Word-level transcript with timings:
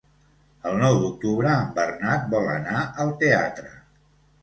El 0.69 0.77
nou 0.83 0.97
d'octubre 1.03 1.53
en 1.59 1.69
Bernat 1.77 2.27
vol 2.35 2.53
anar 2.57 2.83
al 3.07 3.17
teatre. 3.25 3.75